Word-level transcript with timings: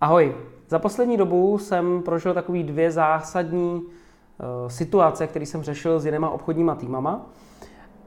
Ahoj. 0.00 0.34
Za 0.68 0.78
poslední 0.78 1.16
dobu 1.16 1.58
jsem 1.58 2.02
prožil 2.02 2.34
takový 2.34 2.62
dvě 2.62 2.90
zásadní 2.90 3.82
uh, 3.82 4.68
situace, 4.68 5.26
které 5.26 5.46
jsem 5.46 5.62
řešil 5.62 6.00
s 6.00 6.06
jinýma 6.06 6.30
obchodníma 6.30 6.74
týmama, 6.74 7.26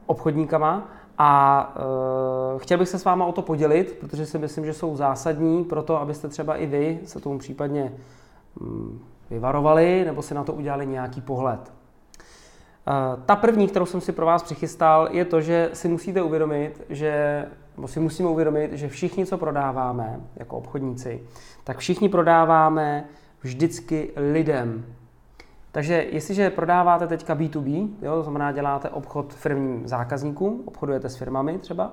obchodníkama 0.06 0.88
a 1.18 1.74
uh, 2.52 2.58
chtěl 2.58 2.78
bych 2.78 2.88
se 2.88 2.98
s 2.98 3.04
váma 3.04 3.26
o 3.26 3.32
to 3.32 3.42
podělit, 3.42 3.96
protože 4.00 4.26
si 4.26 4.38
myslím, 4.38 4.64
že 4.64 4.74
jsou 4.74 4.96
zásadní 4.96 5.64
pro 5.64 5.82
to, 5.82 6.00
abyste 6.00 6.28
třeba 6.28 6.56
i 6.56 6.66
vy 6.66 7.00
se 7.04 7.20
tomu 7.20 7.38
případně 7.38 7.92
um, 8.60 9.00
vyvarovali 9.30 10.04
nebo 10.04 10.22
si 10.22 10.34
na 10.34 10.44
to 10.44 10.52
udělali 10.52 10.86
nějaký 10.86 11.20
pohled. 11.20 11.72
Ta 13.26 13.36
první, 13.36 13.68
kterou 13.68 13.86
jsem 13.86 14.00
si 14.00 14.12
pro 14.12 14.26
vás 14.26 14.42
přichystal, 14.42 15.08
je 15.10 15.24
to, 15.24 15.40
že 15.40 15.70
si 15.72 15.88
musíte 15.88 16.22
uvědomit, 16.22 16.82
že 16.88 17.44
nebo 17.76 17.88
si 17.88 18.00
musíme 18.00 18.28
uvědomit, 18.28 18.72
že 18.72 18.88
všichni, 18.88 19.26
co 19.26 19.38
prodáváme 19.38 20.20
jako 20.36 20.56
obchodníci, 20.56 21.22
tak 21.64 21.78
všichni 21.78 22.08
prodáváme 22.08 23.04
vždycky 23.42 24.10
lidem. 24.16 24.84
Takže 25.72 26.06
jestliže 26.10 26.50
prodáváte 26.50 27.06
teďka 27.06 27.36
B2B, 27.36 27.88
jo, 28.02 28.14
to 28.14 28.22
znamená 28.22 28.52
děláte 28.52 28.88
obchod 28.88 29.34
firmním 29.34 29.88
zákazníkům, 29.88 30.62
obchodujete 30.64 31.08
s 31.08 31.16
firmami 31.16 31.58
třeba, 31.58 31.92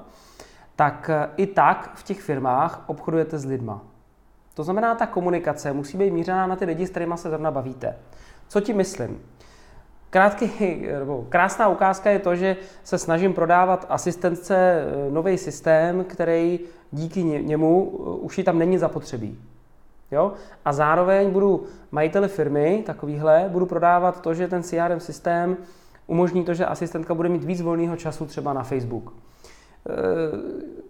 tak 0.76 1.10
eh, 1.13 1.30
i 1.38 1.48
tak 1.48 1.91
v 1.96 2.04
těch 2.04 2.22
firmách 2.22 2.84
obchodujete 2.88 3.38
s 3.38 3.46
lidma. 3.46 3.82
To 4.54 4.63
znamená, 4.63 4.96
ta 4.96 5.05
komunikace 5.05 5.74
musí 5.74 5.98
být 5.98 6.12
mířená 6.12 6.48
na 6.48 6.55
ty 6.55 6.66
lidi, 6.66 6.88
s 6.88 6.90
kterými 6.90 7.13
se 7.18 7.30
zrovna 7.30 7.52
bavíte. 7.52 7.96
Co 8.48 8.62
ti 8.62 8.74
myslím? 8.74 9.20
Krátký, 10.10 10.52
nebo 11.00 11.26
krásná 11.30 11.68
ukázka 11.68 12.10
je 12.10 12.20
to, 12.20 12.36
že 12.36 12.56
se 12.84 12.98
snažím 12.98 13.34
prodávat 13.34 13.86
asistence 13.90 14.56
eh, 14.58 15.12
nový 15.12 15.38
systém, 15.38 16.04
který 16.04 16.60
díky 16.92 17.24
němu 17.24 17.92
eh, 17.94 18.10
už 18.20 18.38
ji 18.38 18.44
tam 18.44 18.60
není 18.60 18.78
zapotřebí. 18.78 19.40
Jo? 20.12 20.34
A 20.66 20.74
zároveň 20.74 21.30
budu 21.30 21.64
majiteli 21.92 22.28
firmy, 22.28 22.84
takovýhle, 22.86 23.46
budu 23.48 23.66
prodávat 23.66 24.22
to, 24.22 24.34
že 24.34 24.48
ten 24.48 24.64
CRM 24.64 24.99
systém 24.99 25.58
umožní 26.08 26.44
to, 26.44 26.54
že 26.54 26.66
asistentka 26.66 27.14
bude 27.14 27.30
mít 27.30 27.44
víc 27.44 27.62
volného 27.62 27.96
času 27.96 28.26
třeba 28.26 28.54
na 28.54 28.64
Facebook. 28.64 29.14
Eh, 29.90 29.94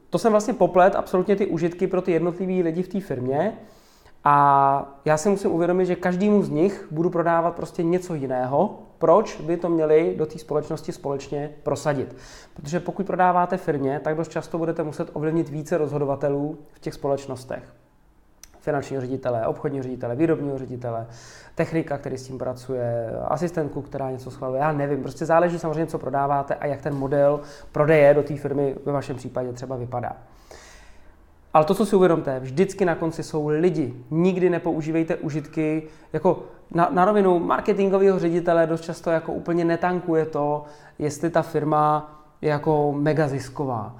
to 0.09 0.18
jsem 0.18 0.31
vlastně 0.31 0.54
poplet 0.54 0.96
absolutně 0.96 1.36
ty 1.36 1.46
užitky 1.46 1.88
pro 1.88 2.02
ty 2.02 2.12
jednotlivé 2.12 2.64
lidi 2.64 2.84
v 2.84 2.88
té 2.88 3.00
firmě 3.00 3.54
a 4.23 5.00
já 5.06 5.18
si 5.18 5.30
musím 5.30 5.52
uvědomit, 5.52 5.86
že 5.86 5.96
každému 5.96 6.44
z 6.44 6.50
nich 6.50 6.88
budu 6.92 7.10
prodávat 7.10 7.56
prostě 7.56 7.84
něco 7.84 8.14
jiného, 8.14 8.80
proč 8.98 9.42
by 9.42 9.58
to 9.58 9.70
měli 9.70 10.16
do 10.18 10.26
té 10.26 10.40
společnosti 10.40 10.92
společně 10.92 11.50
prosadit. 11.64 12.16
Protože 12.54 12.80
pokud 12.80 13.06
prodáváte 13.06 13.58
firmě, 13.58 14.00
tak 14.04 14.16
dost 14.16 14.32
často 14.32 14.58
budete 14.58 14.84
muset 14.84 15.09
ovlivnit 15.14 15.50
více 15.50 15.78
rozhodovatelů 15.78 16.58
v 16.72 16.80
těch 16.80 16.94
společnostech. 16.94 17.64
Finančního 18.59 19.02
ředitele, 19.02 19.48
obchodního 19.48 19.84
ředitele, 19.84 20.16
výrobního 20.16 20.58
ředitele, 20.58 21.08
technika, 21.56 21.98
který 21.98 22.18
s 22.18 22.28
tím 22.28 22.38
pracuje, 22.38 23.12
asistentku, 23.28 23.81
která 23.81 24.12
něco 24.12 24.31
schvaluje, 24.31 24.62
já 24.62 24.72
nevím. 24.72 25.02
Prostě 25.02 25.26
záleží 25.26 25.59
samozřejmě, 25.59 25.86
co 25.86 26.00
prodáváte 26.00 26.56
a 26.56 26.66
jak 26.66 26.81
ten 26.81 26.96
model 26.96 27.40
prodeje 27.72 28.14
do 28.14 28.24
té 28.24 28.36
firmy 28.36 28.76
ve 28.86 28.92
vašem 28.92 29.16
případě 29.16 29.54
třeba 29.54 29.76
vypadá. 29.76 30.12
Ale 31.53 31.66
to, 31.66 31.76
co 31.76 31.86
si 31.86 31.95
uvědomte, 31.95 32.40
vždycky 32.40 32.86
na 32.86 32.95
konci 32.95 33.23
jsou 33.23 33.48
lidi. 33.48 33.94
Nikdy 34.12 34.50
nepoužívejte 34.50 35.16
užitky 35.16 35.84
jako 36.14 36.44
na, 36.72 36.90
na 36.92 37.06
rovinu 37.06 37.40
marketingového 37.40 38.20
ředitele 38.20 38.67
dost 38.67 38.81
často 38.81 39.12
jako 39.12 39.34
úplně 39.34 39.66
netankuje 39.66 40.25
to, 40.25 40.66
jestli 41.00 41.30
ta 41.30 41.42
firma 41.42 42.14
je 42.42 42.50
jako 42.50 42.94
mega 42.98 43.28
zisková. 43.28 43.95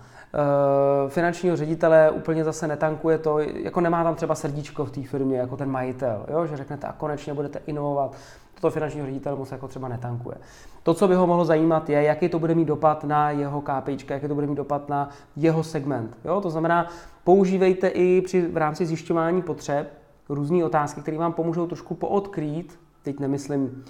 E, 1.06 1.10
finančního 1.10 1.56
ředitele 1.56 2.12
úplně 2.12 2.44
zase 2.44 2.68
netankuje 2.68 3.18
to, 3.18 3.40
jako 3.40 3.82
nemá 3.82 4.04
tam 4.04 4.16
třeba 4.16 4.36
srdíčko 4.36 4.86
v 4.86 4.92
té 4.92 5.04
firmě, 5.04 5.38
jako 5.38 5.58
ten 5.58 5.70
majitel, 5.70 6.26
jo? 6.28 6.46
že 6.46 6.58
řeknete 6.58 6.88
a 6.88 6.94
konečně 6.94 7.34
budete 7.34 7.60
inovovat, 7.66 8.16
toto 8.62 8.72
finančního 8.72 9.06
ředitele 9.06 9.36
moc 9.36 9.52
jako 9.52 9.68
třeba 9.68 9.88
netankuje. 9.88 10.38
To, 10.84 10.94
co 10.94 11.08
by 11.08 11.16
ho 11.16 11.28
mohlo 11.28 11.46
zajímat, 11.46 11.90
je, 11.90 12.04
jaký 12.04 12.30
to 12.30 12.40
bude 12.40 12.56
mít 12.56 12.66
dopad 12.66 13.04
na 13.04 13.32
jeho 13.32 13.62
KPIčka, 13.62 14.14
jaký 14.14 14.28
to 14.28 14.36
bude 14.36 14.48
mít 14.48 14.56
dopad 14.56 14.90
na 14.90 15.10
jeho 15.36 15.64
segment. 15.64 16.18
Jo? 16.26 16.42
To 16.42 16.50
znamená, 16.50 16.88
používejte 17.24 17.88
i 17.88 18.22
při, 18.22 18.42
v 18.42 18.58
rámci 18.58 18.86
zjišťování 18.86 19.42
potřeb 19.42 19.94
různé 20.30 20.66
otázky, 20.66 21.02
které 21.02 21.18
vám 21.18 21.34
pomůžou 21.34 21.68
trošku 21.68 21.96
poodkrýt, 21.96 22.80
teď 23.04 23.20
nemyslím 23.20 23.84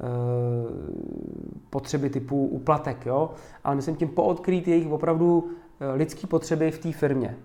e, 0.00 0.06
potřeby 1.70 2.10
typu 2.10 2.46
uplatek, 2.46 3.06
jo? 3.06 3.30
ale 3.64 3.76
myslím 3.76 3.96
tím 3.96 4.08
poodkrýt 4.08 4.68
jejich 4.68 4.92
opravdu 4.92 5.50
eh, 5.80 5.92
lidské 5.92 6.26
potřeby 6.26 6.70
v 6.70 6.78
té 6.78 6.92
firmě. 6.92 7.36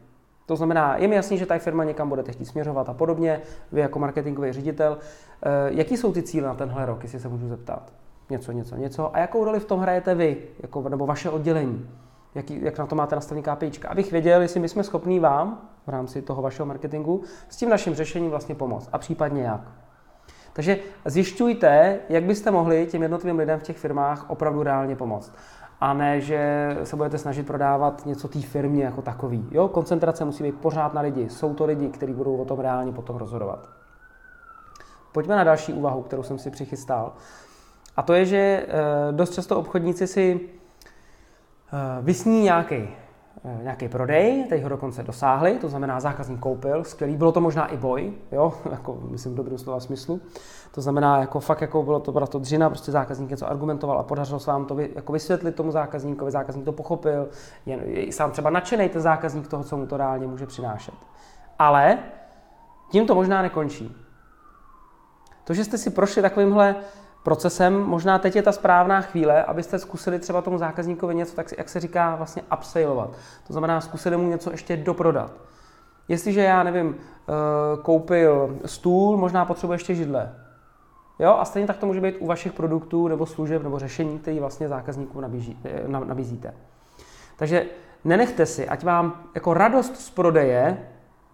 To 0.46 0.56
znamená, 0.56 0.97
je 0.97 1.07
mi 1.07 1.16
jasný, 1.16 1.38
že 1.38 1.46
ta 1.46 1.57
firma 1.57 1.84
někam 1.84 2.09
budete 2.09 2.31
chtít 2.31 2.46
směřovat 2.46 2.90
a 2.90 2.94
podobně, 2.94 3.41
vy 3.72 3.81
jako 3.81 4.00
marketingový 4.00 4.52
ředitel. 4.52 4.97
E, 5.44 5.74
jaký 5.74 5.97
jsou 5.97 6.13
ty 6.13 6.24
cíle 6.24 6.47
na 6.47 6.56
tenhle 6.56 6.85
rok, 6.85 7.03
jestli 7.03 7.19
se 7.19 7.28
můžu 7.28 7.47
zeptat? 7.47 7.94
Něco, 8.29 8.52
něco, 8.52 8.75
něco. 8.75 9.16
A 9.16 9.19
jakou 9.19 9.46
roli 9.46 9.59
v 9.59 9.66
tom 9.66 9.79
hrajete 9.79 10.16
vy, 10.16 10.38
jako, 10.59 10.90
nebo 10.90 11.06
vaše 11.06 11.29
oddělení? 11.29 11.90
jaký, 12.35 12.62
jak 12.62 12.78
na 12.78 12.85
to 12.85 12.96
máte 12.96 13.16
nastavený 13.16 13.44
KPIčka, 13.44 13.90
abych 13.90 14.12
věděl, 14.12 14.41
jestli 14.41 14.59
my 14.59 14.69
jsme 14.69 14.84
schopní 14.84 15.19
vám 15.19 15.69
v 15.85 15.90
rámci 15.90 16.22
toho 16.22 16.41
vašeho 16.41 16.66
marketingu 16.66 17.23
s 17.50 17.58
tím 17.58 17.69
naším 17.69 17.96
řešením 17.96 18.29
vlastně 18.29 18.56
pomoct 18.56 18.90
a 18.91 18.97
případně 18.97 19.44
jak. 19.44 19.62
Takže 20.53 20.79
zjišťujte, 21.06 22.00
jak 22.09 22.23
byste 22.23 22.52
mohli 22.52 22.88
těm 22.88 23.02
jednotlivým 23.02 23.40
lidem 23.40 23.59
v 23.59 23.63
těch 23.63 23.78
firmách 23.78 24.29
opravdu 24.29 24.63
reálně 24.63 24.96
pomoct. 24.96 25.34
A 25.81 25.93
ne, 25.93 26.21
že 26.21 26.77
se 26.83 26.95
budete 26.95 27.17
snažit 27.17 27.47
prodávat 27.47 28.05
něco 28.05 28.27
té 28.27 28.41
firmě 28.41 28.83
jako 28.83 29.01
takový. 29.01 29.47
Jo? 29.51 29.67
Koncentrace 29.67 30.25
musí 30.25 30.43
být 30.43 30.55
pořád 30.55 30.93
na 30.93 31.01
lidi. 31.01 31.29
Jsou 31.29 31.53
to 31.53 31.65
lidi, 31.65 31.89
kteří 31.89 32.13
budou 32.13 32.37
o 32.37 32.45
tom 32.45 32.59
reálně 32.59 32.91
potom 32.91 33.15
rozhodovat. 33.15 33.69
Pojďme 35.11 35.35
na 35.35 35.43
další 35.43 35.73
úvahu, 35.73 36.01
kterou 36.01 36.23
jsem 36.23 36.39
si 36.39 36.51
přichystal. 36.51 37.13
A 37.97 38.01
to 38.01 38.13
je, 38.13 38.25
že 38.25 38.37
eh, 38.37 38.67
dost 39.11 39.33
často 39.33 39.57
obchodníci 39.57 40.07
si 40.07 40.49
Eh, 41.73 42.01
vysní 42.01 42.43
nějaký 42.43 42.89
nějaký 43.44 43.90
prodej, 43.90 44.46
teď 44.50 44.63
ho 44.63 44.69
dokonce 44.69 45.03
dosáhli, 45.03 45.57
to 45.57 45.69
znamená 45.69 46.00
zákazník 46.00 46.40
koupil, 46.40 46.84
skvělý, 46.84 47.18
bylo 47.18 47.31
to 47.31 47.41
možná 47.41 47.68
i 47.68 47.78
boj, 47.78 48.13
jo, 48.31 48.53
jako 48.72 49.00
myslím 49.09 49.34
v 49.34 49.35
dobrém 49.35 49.57
slova 49.57 49.79
smyslu, 49.79 50.22
to 50.72 50.81
znamená 50.81 51.19
jako 51.19 51.40
fakt 51.40 51.62
jako 51.62 51.84
bylo 51.84 52.00
to, 52.00 52.12
byla 52.12 52.28
to 52.28 52.40
dřina, 52.40 52.69
prostě 52.69 52.91
zákazník 52.91 53.29
něco 53.29 53.50
argumentoval 53.50 54.00
a 54.00 54.03
podařilo 54.03 54.40
se 54.40 54.52
vám 54.52 54.66
to 54.66 54.75
vy, 54.75 54.90
jako 54.96 55.13
vysvětlit 55.13 55.56
tomu 55.56 55.72
zákazníkovi, 55.72 56.31
zákazník 56.31 56.66
to 56.66 56.72
pochopil, 56.72 57.29
je, 57.66 57.79
je 57.85 58.13
sám 58.13 58.31
třeba 58.31 58.50
nadšený 58.50 58.90
ten 58.90 59.02
zákazník 59.02 59.47
toho, 59.47 59.63
co 59.63 59.78
mu 59.78 59.85
to 59.85 59.97
reálně 59.97 60.28
může 60.28 60.46
přinášet. 60.46 60.94
Ale 61.59 62.00
tím 62.91 63.08
to 63.08 63.16
možná 63.16 63.41
nekončí. 63.41 63.96
To, 65.44 65.53
že 65.53 65.63
jste 65.63 65.78
si 65.78 65.90
prošli 65.90 66.22
takovýmhle 66.22 66.75
procesem. 67.23 67.83
Možná 67.83 68.19
teď 68.19 68.35
je 68.35 68.41
ta 68.41 68.51
správná 68.51 69.01
chvíle, 69.01 69.43
abyste 69.43 69.79
zkusili 69.79 70.19
třeba 70.19 70.41
tomu 70.41 70.57
zákazníkovi 70.57 71.15
něco, 71.15 71.35
tak 71.35 71.57
jak 71.57 71.69
se 71.69 71.79
říká, 71.79 72.15
vlastně 72.15 72.41
upsellovat. 72.53 73.09
To 73.47 73.53
znamená, 73.53 73.81
zkusili 73.81 74.17
mu 74.17 74.29
něco 74.29 74.51
ještě 74.51 74.77
doprodat. 74.77 75.31
Jestliže 76.07 76.41
já 76.41 76.63
nevím, 76.63 76.95
eh, 76.95 77.33
koupil 77.81 78.59
stůl, 78.65 79.17
možná 79.17 79.45
potřebuje 79.45 79.75
ještě 79.75 79.95
židle. 79.95 80.35
Jo, 81.19 81.35
a 81.39 81.45
stejně 81.45 81.67
tak 81.67 81.77
to 81.77 81.85
může 81.85 82.01
být 82.01 82.15
u 82.19 82.27
vašich 82.27 82.53
produktů 82.53 83.07
nebo 83.07 83.25
služeb 83.25 83.63
nebo 83.63 83.79
řešení, 83.79 84.19
které 84.19 84.39
vlastně 84.39 84.67
zákazníkům 84.67 85.23
eh, 85.23 85.87
nabízíte. 85.87 86.53
Takže 87.37 87.65
nenechte 88.05 88.45
si, 88.45 88.67
ať 88.69 88.83
vám 88.83 89.23
jako 89.35 89.53
radost 89.53 89.97
z 89.97 90.09
prodeje 90.09 90.77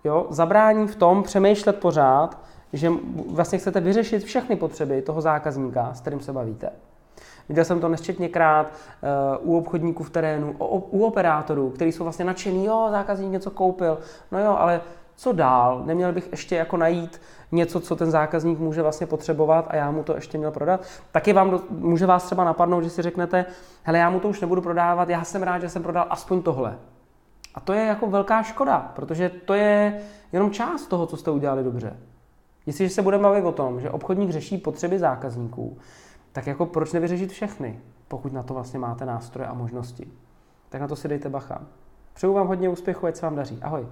jo, 0.03 0.27
zabrání 0.29 0.87
v 0.87 0.95
tom 0.95 1.23
přemýšlet 1.23 1.79
pořád, 1.79 2.41
že 2.73 2.91
vlastně 3.29 3.57
chcete 3.57 3.79
vyřešit 3.79 4.23
všechny 4.23 4.55
potřeby 4.55 5.01
toho 5.01 5.21
zákazníka, 5.21 5.93
s 5.93 6.01
kterým 6.01 6.19
se 6.19 6.33
bavíte. 6.33 6.69
Viděl 7.49 7.65
jsem 7.65 7.79
to 7.79 7.89
nesčetněkrát 7.89 8.73
uh, 9.41 9.53
u 9.53 9.57
obchodníků 9.57 10.03
v 10.03 10.09
terénu, 10.09 10.55
u, 10.59 10.77
u 10.77 11.05
operátorů, 11.05 11.69
kteří 11.69 11.91
jsou 11.91 12.03
vlastně 12.03 12.25
nadšený, 12.25 12.65
jo, 12.65 12.87
zákazník 12.91 13.31
něco 13.31 13.51
koupil, 13.51 13.97
no 14.31 14.39
jo, 14.39 14.55
ale 14.59 14.81
co 15.15 15.31
dál? 15.31 15.81
Neměl 15.85 16.13
bych 16.13 16.31
ještě 16.31 16.55
jako 16.55 16.77
najít 16.77 17.21
něco, 17.51 17.79
co 17.79 17.95
ten 17.95 18.11
zákazník 18.11 18.59
může 18.59 18.81
vlastně 18.81 19.07
potřebovat 19.07 19.65
a 19.69 19.75
já 19.75 19.91
mu 19.91 20.03
to 20.03 20.15
ještě 20.15 20.37
měl 20.37 20.51
prodat. 20.51 20.81
Taky 21.11 21.33
vám 21.33 21.49
do, 21.49 21.61
může 21.69 22.05
vás 22.05 22.25
třeba 22.25 22.43
napadnout, 22.43 22.83
že 22.83 22.89
si 22.89 23.01
řeknete, 23.01 23.45
hele, 23.83 23.97
já 23.97 24.09
mu 24.09 24.19
to 24.19 24.29
už 24.29 24.41
nebudu 24.41 24.61
prodávat, 24.61 25.09
já 25.09 25.23
jsem 25.23 25.43
rád, 25.43 25.59
že 25.59 25.69
jsem 25.69 25.83
prodal 25.83 26.05
aspoň 26.09 26.41
tohle. 26.41 26.77
A 27.55 27.59
to 27.59 27.73
je 27.73 27.85
jako 27.85 28.07
velká 28.07 28.43
škoda, 28.43 28.91
protože 28.95 29.29
to 29.29 29.53
je 29.53 30.01
jenom 30.31 30.51
část 30.51 30.87
toho, 30.87 31.05
co 31.05 31.17
jste 31.17 31.31
udělali 31.31 31.63
dobře. 31.63 31.97
Jestliže 32.67 32.93
se 32.93 33.01
budeme 33.01 33.23
bavit 33.23 33.45
o 33.45 33.51
tom, 33.51 33.81
že 33.81 33.89
obchodník 33.89 34.29
řeší 34.29 34.57
potřeby 34.57 34.99
zákazníků, 34.99 35.77
tak 36.31 36.47
jako 36.47 36.65
proč 36.65 36.93
nevyřešit 36.93 37.31
všechny, 37.31 37.79
pokud 38.07 38.33
na 38.33 38.43
to 38.43 38.53
vlastně 38.53 38.79
máte 38.79 39.05
nástroje 39.05 39.47
a 39.47 39.53
možnosti. 39.53 40.07
Tak 40.69 40.81
na 40.81 40.87
to 40.87 40.95
si 40.95 41.07
dejte 41.07 41.29
bacha. 41.29 41.61
Přeju 42.13 42.33
vám 42.33 42.47
hodně 42.47 42.69
úspěchu, 42.69 43.05
ať 43.05 43.15
se 43.15 43.25
vám 43.25 43.35
daří. 43.35 43.59
Ahoj. 43.61 43.87